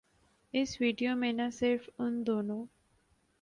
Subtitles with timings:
[0.53, 2.65] اس video میں نہ صرف ان دونوں